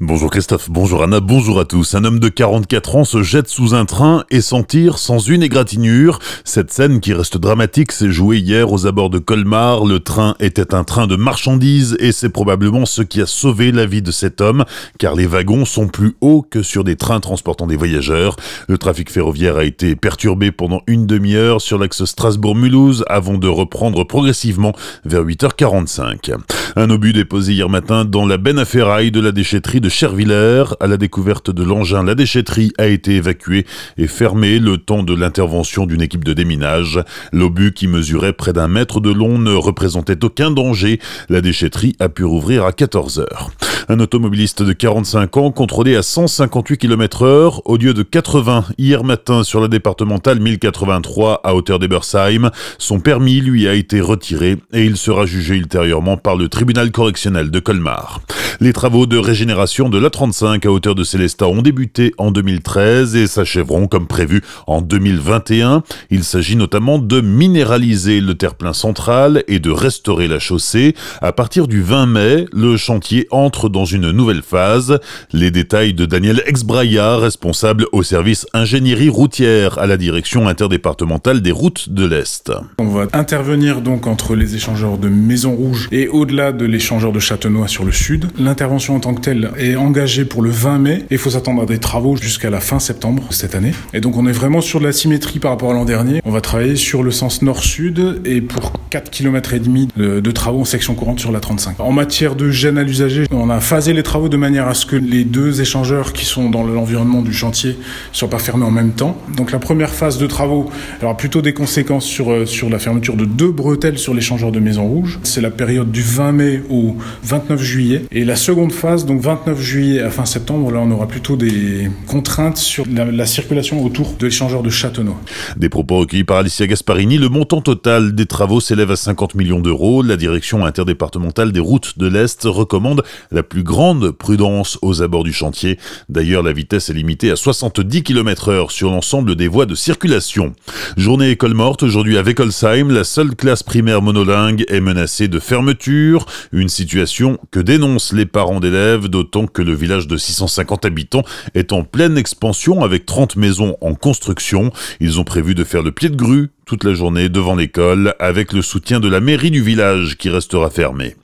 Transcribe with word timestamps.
Bonjour 0.00 0.28
Christophe, 0.28 0.70
bonjour 0.70 1.04
Anna, 1.04 1.20
bonjour 1.20 1.60
à 1.60 1.64
tous. 1.64 1.94
Un 1.94 2.02
homme 2.02 2.18
de 2.18 2.28
44 2.28 2.96
ans 2.96 3.04
se 3.04 3.22
jette 3.22 3.46
sous 3.46 3.76
un 3.76 3.84
train 3.84 4.24
et 4.28 4.40
s'en 4.40 4.64
tire 4.64 4.98
sans 4.98 5.20
une 5.20 5.40
égratignure. 5.40 6.18
Cette 6.42 6.72
scène 6.72 6.98
qui 6.98 7.12
reste 7.12 7.38
dramatique 7.38 7.92
s'est 7.92 8.10
jouée 8.10 8.38
hier 8.38 8.72
aux 8.72 8.88
abords 8.88 9.08
de 9.08 9.20
Colmar. 9.20 9.84
Le 9.84 10.00
train 10.00 10.34
était 10.40 10.74
un 10.74 10.82
train 10.82 11.06
de 11.06 11.14
marchandises 11.14 11.96
et 12.00 12.10
c'est 12.10 12.28
probablement 12.28 12.86
ce 12.86 13.02
qui 13.02 13.22
a 13.22 13.26
sauvé 13.26 13.70
la 13.70 13.86
vie 13.86 14.02
de 14.02 14.10
cet 14.10 14.40
homme 14.40 14.64
car 14.98 15.14
les 15.14 15.28
wagons 15.28 15.64
sont 15.64 15.86
plus 15.86 16.16
hauts 16.20 16.42
que 16.42 16.64
sur 16.64 16.82
des 16.82 16.96
trains 16.96 17.20
transportant 17.20 17.68
des 17.68 17.76
voyageurs. 17.76 18.34
Le 18.66 18.78
trafic 18.78 19.08
ferroviaire 19.12 19.58
a 19.58 19.64
été 19.64 19.94
perturbé 19.94 20.50
pendant 20.50 20.80
une 20.88 21.06
demi-heure 21.06 21.60
sur 21.60 21.78
l'axe 21.78 22.04
Strasbourg-Mulhouse 22.04 23.04
avant 23.06 23.38
de 23.38 23.46
reprendre 23.46 24.02
progressivement 24.02 24.72
vers 25.04 25.22
8h45. 25.22 26.34
Un 26.74 26.90
obus 26.90 27.12
déposé 27.12 27.52
hier 27.52 27.68
matin 27.68 28.04
dans 28.04 28.26
la 28.26 28.38
benne 28.38 28.58
à 28.58 28.64
ferraille 28.64 29.12
de 29.12 29.20
la 29.20 29.30
déchetterie 29.30 29.83
de 29.84 29.90
Chervillers. 29.90 30.64
À 30.80 30.86
la 30.86 30.96
découverte 30.96 31.50
de 31.50 31.62
l'engin, 31.62 32.02
la 32.02 32.14
déchetterie 32.14 32.72
a 32.78 32.86
été 32.86 33.16
évacuée 33.16 33.66
et 33.98 34.06
fermée 34.06 34.58
le 34.58 34.78
temps 34.78 35.02
de 35.02 35.14
l'intervention 35.14 35.84
d'une 35.84 36.00
équipe 36.00 36.24
de 36.24 36.32
déminage. 36.32 37.00
L'obus 37.32 37.74
qui 37.74 37.86
mesurait 37.86 38.32
près 38.32 38.54
d'un 38.54 38.66
mètre 38.66 39.00
de 39.00 39.12
long 39.12 39.38
ne 39.38 39.52
représentait 39.52 40.24
aucun 40.24 40.50
danger. 40.50 41.00
La 41.28 41.42
déchetterie 41.42 41.96
a 42.00 42.08
pu 42.08 42.24
rouvrir 42.24 42.64
à 42.64 42.72
14 42.72 43.18
heures. 43.18 43.50
Un 43.90 44.00
automobiliste 44.00 44.62
de 44.62 44.72
45 44.72 45.36
ans 45.36 45.50
contrôlé 45.50 45.94
à 45.96 46.02
158 46.02 46.78
km 46.78 47.22
heure 47.22 47.60
au 47.66 47.76
lieu 47.76 47.92
de 47.92 48.02
80 48.02 48.64
hier 48.78 49.04
matin 49.04 49.44
sur 49.44 49.60
la 49.60 49.68
départementale 49.68 50.40
1083 50.40 51.42
à 51.44 51.54
hauteur 51.54 51.78
d'Ebersheim. 51.78 52.50
Son 52.78 53.00
permis 53.00 53.42
lui 53.42 53.68
a 53.68 53.74
été 53.74 54.00
retiré 54.00 54.56
et 54.72 54.84
il 54.84 54.96
sera 54.96 55.26
jugé 55.26 55.56
ultérieurement 55.56 56.16
par 56.16 56.36
le 56.36 56.48
tribunal 56.48 56.90
correctionnel 56.92 57.50
de 57.50 57.60
Colmar. 57.60 58.22
Les 58.60 58.72
travaux 58.72 59.06
de 59.06 59.18
régénération 59.18 59.73
de 59.82 59.98
l'A35 59.98 60.68
à 60.68 60.70
hauteur 60.70 60.94
de 60.94 61.02
Célestat 61.02 61.48
ont 61.48 61.60
débuté 61.60 62.14
en 62.16 62.30
2013 62.30 63.16
et 63.16 63.26
s'achèveront 63.26 63.88
comme 63.88 64.06
prévu 64.06 64.40
en 64.68 64.80
2021. 64.80 65.82
Il 66.10 66.22
s'agit 66.22 66.54
notamment 66.54 67.00
de 67.00 67.20
minéraliser 67.20 68.20
le 68.20 68.36
terre-plein 68.36 68.72
central 68.72 69.42
et 69.48 69.58
de 69.58 69.72
restaurer 69.72 70.28
la 70.28 70.38
chaussée. 70.38 70.94
À 71.20 71.32
partir 71.32 71.66
du 71.66 71.82
20 71.82 72.06
mai, 72.06 72.46
le 72.52 72.76
chantier 72.76 73.26
entre 73.32 73.68
dans 73.68 73.84
une 73.84 74.12
nouvelle 74.12 74.42
phase. 74.42 75.00
Les 75.32 75.50
détails 75.50 75.92
de 75.92 76.06
Daniel 76.06 76.44
Exbraya, 76.46 77.16
responsable 77.16 77.86
au 77.90 78.04
service 78.04 78.46
ingénierie 78.54 79.08
routière 79.08 79.78
à 79.78 79.88
la 79.88 79.96
direction 79.96 80.46
interdépartementale 80.46 81.42
des 81.42 81.52
routes 81.52 81.88
de 81.88 82.06
l'Est. 82.06 82.52
On 82.78 82.90
va 82.90 83.08
intervenir 83.12 83.80
donc 83.80 84.06
entre 84.06 84.36
les 84.36 84.54
échangeurs 84.54 84.98
de 84.98 85.08
Maison 85.08 85.56
Rouge 85.56 85.88
et 85.90 86.06
au-delà 86.06 86.52
de 86.52 86.64
l'échangeur 86.64 87.10
de 87.10 87.18
Châtenois 87.18 87.66
sur 87.66 87.84
le 87.84 87.90
sud. 87.90 88.28
L'intervention 88.38 88.94
en 88.94 89.00
tant 89.00 89.14
que 89.14 89.20
telle 89.20 89.50
engagée 89.76 90.24
pour 90.24 90.42
le 90.42 90.50
20 90.50 90.78
mai 90.78 91.04
et 91.10 91.14
il 91.14 91.18
faut 91.18 91.30
s'attendre 91.30 91.62
à 91.62 91.66
des 91.66 91.78
travaux 91.78 92.16
jusqu'à 92.16 92.50
la 92.50 92.60
fin 92.60 92.78
septembre 92.78 93.24
cette 93.30 93.54
année. 93.54 93.72
Et 93.92 94.00
donc 94.00 94.16
on 94.16 94.26
est 94.26 94.32
vraiment 94.32 94.60
sur 94.60 94.80
de 94.80 94.84
la 94.84 94.92
symétrie 94.92 95.38
par 95.38 95.50
rapport 95.52 95.70
à 95.70 95.74
l'an 95.74 95.84
dernier. 95.84 96.20
On 96.24 96.30
va 96.30 96.40
travailler 96.40 96.76
sur 96.76 97.02
le 97.02 97.10
sens 97.10 97.42
nord-sud 97.42 98.20
et 98.24 98.40
pour 98.40 98.72
4 98.90 99.10
km 99.10 99.54
et 99.54 99.60
demi 99.60 99.88
de, 99.96 100.30
travaux 100.30 100.60
en 100.60 100.64
section 100.64 100.94
courante 100.94 101.20
sur 101.20 101.32
la 101.32 101.40
35. 101.40 101.80
En 101.80 101.92
matière 101.92 102.34
de 102.34 102.50
gêne 102.50 102.78
à 102.78 102.82
l'usager, 102.82 103.26
on 103.30 103.50
a 103.50 103.60
phasé 103.60 103.92
les 103.92 104.02
travaux 104.02 104.28
de 104.28 104.36
manière 104.36 104.68
à 104.68 104.74
ce 104.74 104.86
que 104.86 104.96
les 104.96 105.24
deux 105.24 105.60
échangeurs 105.60 106.12
qui 106.12 106.24
sont 106.24 106.50
dans 106.50 106.62
l'environnement 106.62 107.22
du 107.22 107.32
chantier 107.32 107.78
soient 108.12 108.30
pas 108.30 108.38
fermés 108.38 108.64
en 108.64 108.70
même 108.70 108.92
temps. 108.92 109.16
Donc 109.36 109.52
la 109.52 109.58
première 109.58 109.90
phase 109.90 110.18
de 110.18 110.26
travaux 110.26 110.70
aura 111.02 111.16
plutôt 111.16 111.42
des 111.42 111.54
conséquences 111.54 112.04
sur, 112.04 112.30
euh, 112.30 112.46
sur 112.46 112.68
la 112.68 112.78
fermeture 112.78 113.16
de 113.16 113.24
deux 113.24 113.50
bretelles 113.50 113.98
sur 113.98 114.14
l'échangeur 114.14 114.52
de 114.52 114.60
Maison 114.60 114.86
Rouge. 114.86 115.18
C'est 115.22 115.40
la 115.40 115.50
période 115.50 115.90
du 115.90 116.02
20 116.02 116.32
mai 116.32 116.62
au 116.70 116.96
29 117.24 117.62
juillet. 117.62 118.04
Et 118.12 118.24
la 118.24 118.36
seconde 118.36 118.72
phase, 118.72 119.06
donc 119.06 119.20
29 119.20 119.53
juillet 119.60 120.00
à 120.00 120.10
fin 120.10 120.24
septembre, 120.24 120.70
là 120.70 120.80
on 120.80 120.90
aura 120.90 121.06
plutôt 121.06 121.36
des 121.36 121.90
contraintes 122.06 122.58
sur 122.58 122.84
la, 122.92 123.04
la 123.04 123.26
circulation 123.26 123.84
autour 123.84 124.14
de 124.18 124.26
l'échangeur 124.26 124.62
de 124.62 124.70
Châtenois. 124.70 125.20
Des 125.56 125.68
propos 125.68 125.98
recueillis 125.98 126.24
par 126.24 126.38
Alicia 126.38 126.66
Gasparini. 126.66 127.18
Le 127.18 127.28
montant 127.28 127.60
total 127.60 128.14
des 128.14 128.26
travaux 128.26 128.60
s'élève 128.60 128.90
à 128.90 128.96
50 128.96 129.34
millions 129.34 129.60
d'euros. 129.60 130.02
La 130.02 130.16
direction 130.16 130.64
interdépartementale 130.64 131.52
des 131.52 131.60
routes 131.60 131.98
de 131.98 132.06
l'Est 132.06 132.42
recommande 132.44 133.02
la 133.30 133.42
plus 133.42 133.62
grande 133.62 134.10
prudence 134.10 134.78
aux 134.82 135.02
abords 135.02 135.24
du 135.24 135.32
chantier. 135.32 135.78
D'ailleurs, 136.08 136.42
la 136.42 136.52
vitesse 136.52 136.90
est 136.90 136.94
limitée 136.94 137.30
à 137.30 137.36
70 137.36 138.02
km 138.02 138.48
heure 138.48 138.70
sur 138.70 138.90
l'ensemble 138.90 139.36
des 139.36 139.48
voies 139.48 139.66
de 139.66 139.74
circulation. 139.74 140.54
Journée 140.96 141.30
école 141.30 141.54
morte 141.54 141.82
aujourd'hui 141.82 142.18
à 142.18 142.22
Weckolsheim. 142.22 142.90
La 142.90 143.04
seule 143.04 143.34
classe 143.34 143.62
primaire 143.62 144.02
monolingue 144.02 144.64
est 144.68 144.80
menacée 144.80 145.28
de 145.28 145.38
fermeture. 145.38 146.26
Une 146.52 146.68
situation 146.68 147.38
que 147.50 147.60
dénoncent 147.60 148.12
les 148.12 148.26
parents 148.26 148.60
d'élèves, 148.60 149.08
d'autant 149.08 149.43
que 149.52 149.62
le 149.62 149.74
village 149.74 150.06
de 150.06 150.16
650 150.16 150.84
habitants 150.84 151.24
est 151.54 151.72
en 151.72 151.84
pleine 151.84 152.18
expansion 152.18 152.82
avec 152.82 153.06
30 153.06 153.36
maisons 153.36 153.76
en 153.80 153.94
construction. 153.94 154.72
Ils 155.00 155.20
ont 155.20 155.24
prévu 155.24 155.54
de 155.54 155.64
faire 155.64 155.82
le 155.82 155.92
pied 155.92 156.08
de 156.08 156.16
grue 156.16 156.50
toute 156.66 156.84
la 156.84 156.94
journée 156.94 157.28
devant 157.28 157.54
l'école 157.54 158.14
avec 158.18 158.52
le 158.52 158.62
soutien 158.62 159.00
de 159.00 159.08
la 159.08 159.20
mairie 159.20 159.50
du 159.50 159.62
village 159.62 160.16
qui 160.16 160.30
restera 160.30 160.70
fermée. 160.70 161.16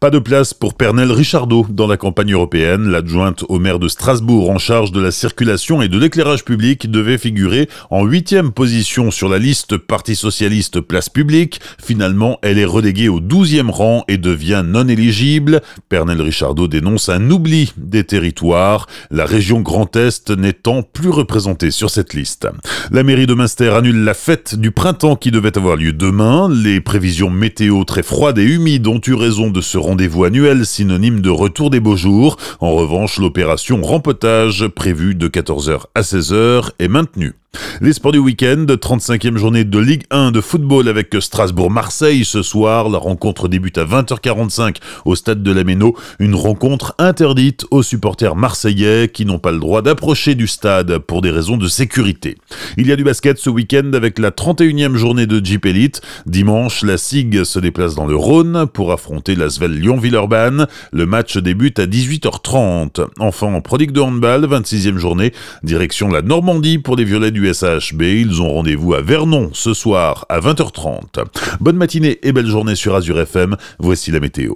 Pas 0.00 0.08
de 0.08 0.18
place 0.18 0.54
pour 0.54 0.74
Pernelle 0.74 1.12
Richardot 1.12 1.66
dans 1.68 1.86
la 1.86 1.98
campagne 1.98 2.32
européenne. 2.32 2.88
L'adjointe 2.88 3.44
au 3.50 3.58
maire 3.58 3.78
de 3.78 3.88
Strasbourg 3.88 4.50
en 4.50 4.56
charge 4.56 4.92
de 4.92 5.00
la 5.00 5.10
circulation 5.10 5.82
et 5.82 5.88
de 5.88 5.98
l'éclairage 5.98 6.44
public 6.44 6.90
devait 6.90 7.18
figurer 7.18 7.68
en 7.90 8.06
huitième 8.06 8.52
position 8.52 9.10
sur 9.10 9.28
la 9.28 9.38
liste 9.38 9.76
Parti 9.76 10.16
Socialiste 10.16 10.80
Place 10.80 11.10
Publique. 11.10 11.60
Finalement, 11.82 12.38
elle 12.40 12.58
est 12.58 12.64
reléguée 12.64 13.10
au 13.10 13.20
douzième 13.20 13.68
rang 13.68 14.04
et 14.08 14.16
devient 14.16 14.64
non 14.64 14.88
éligible. 14.88 15.60
Pernelle 15.90 16.22
Richardot 16.22 16.66
dénonce 16.66 17.10
un 17.10 17.30
oubli 17.30 17.74
des 17.76 18.04
territoires, 18.04 18.86
la 19.10 19.26
région 19.26 19.60
Grand 19.60 19.94
Est 19.96 20.30
n'étant 20.30 20.82
plus 20.82 21.10
représentée 21.10 21.70
sur 21.70 21.90
cette 21.90 22.14
liste. 22.14 22.48
La 22.90 23.02
mairie 23.02 23.26
de 23.26 23.34
Münster 23.34 23.68
annule 23.68 24.02
la 24.04 24.14
fête 24.14 24.54
du 24.54 24.70
printemps 24.70 24.87
qui 24.92 25.30
devait 25.30 25.56
avoir 25.58 25.76
lieu 25.76 25.92
demain. 25.92 26.48
Les 26.50 26.80
prévisions 26.80 27.28
météo 27.28 27.84
très 27.84 28.02
froides 28.02 28.38
et 28.38 28.44
humides 28.44 28.86
ont 28.86 29.00
eu 29.06 29.14
raison 29.14 29.50
de 29.50 29.60
ce 29.60 29.76
rendez-vous 29.76 30.24
annuel 30.24 30.64
synonyme 30.64 31.20
de 31.20 31.28
retour 31.28 31.68
des 31.68 31.80
beaux 31.80 31.96
jours. 31.96 32.36
En 32.60 32.72
revanche, 32.72 33.18
l'opération 33.18 33.82
rempotage 33.82 34.66
prévue 34.68 35.14
de 35.14 35.28
14h 35.28 35.82
à 35.94 36.00
16h 36.00 36.70
est 36.78 36.88
maintenue. 36.88 37.34
Les 37.80 37.92
sports 37.92 38.10
du 38.10 38.18
week-end, 38.18 38.66
35e 38.68 39.36
journée 39.36 39.64
de 39.64 39.78
Ligue 39.78 40.02
1 40.10 40.32
de 40.32 40.40
football 40.40 40.88
avec 40.88 41.14
Strasbourg-Marseille 41.18 42.24
ce 42.24 42.42
soir. 42.42 42.88
La 42.88 42.98
rencontre 42.98 43.46
débute 43.46 43.78
à 43.78 43.84
20h45 43.84 44.76
au 45.04 45.14
stade 45.14 45.44
de 45.44 45.52
la 45.52 45.62
Méno. 45.62 45.96
Une 46.18 46.34
rencontre 46.34 46.96
interdite 46.98 47.66
aux 47.70 47.84
supporters 47.84 48.34
marseillais 48.34 49.08
qui 49.08 49.24
n'ont 49.24 49.38
pas 49.38 49.52
le 49.52 49.60
droit 49.60 49.80
d'approcher 49.80 50.34
du 50.34 50.48
stade 50.48 50.98
pour 50.98 51.22
des 51.22 51.30
raisons 51.30 51.56
de 51.56 51.68
sécurité. 51.68 52.36
Il 52.76 52.88
y 52.88 52.92
a 52.92 52.96
du 52.96 53.04
basket 53.04 53.38
ce 53.38 53.48
week-end 53.48 53.92
avec 53.94 54.18
la 54.18 54.32
31e 54.32 54.96
journée 54.96 55.26
de 55.26 55.44
Jeep 55.44 55.64
Elite. 55.64 56.02
Dimanche, 56.26 56.82
la 56.82 56.98
SIG 56.98 57.44
se 57.44 57.60
déplace 57.60 57.94
dans 57.94 58.06
le 58.06 58.16
Rhône 58.16 58.66
pour 58.66 58.90
affronter 58.90 59.36
la 59.36 59.50
Svel 59.50 59.72
Lyon-Villeurbanne. 59.72 60.66
Le 60.92 61.06
match 61.06 61.36
débute 61.38 61.78
à 61.78 61.86
18h30. 61.86 63.06
Enfin, 63.20 63.54
en 63.54 63.60
prodigue 63.60 63.92
de 63.92 64.00
handball, 64.00 64.46
26e 64.46 64.98
journée, 64.98 65.32
direction 65.62 66.08
la 66.08 66.22
Normandie 66.22 66.78
pour 66.78 66.96
les 66.96 67.04
violets 67.04 67.30
du 67.30 67.37
SAHB. 67.46 68.02
Ils 68.02 68.42
ont 68.42 68.52
rendez-vous 68.52 68.94
à 68.94 69.00
Vernon 69.00 69.50
ce 69.52 69.74
soir 69.74 70.26
à 70.28 70.40
20h30. 70.40 71.24
Bonne 71.60 71.76
matinée 71.76 72.18
et 72.22 72.32
belle 72.32 72.46
journée 72.46 72.74
sur 72.74 72.94
Azure 72.94 73.20
FM. 73.20 73.56
Voici 73.78 74.10
la 74.10 74.20
météo. 74.20 74.54